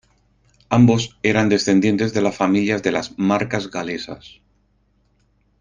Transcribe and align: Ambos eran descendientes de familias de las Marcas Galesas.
Ambos 0.69 1.19
eran 1.21 1.47
descendientes 1.47 2.11
de 2.11 2.31
familias 2.31 2.81
de 2.81 2.91
las 2.91 3.19
Marcas 3.19 3.69
Galesas. 3.69 4.41